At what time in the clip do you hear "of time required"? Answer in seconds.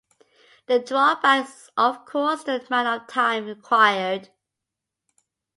3.03-4.29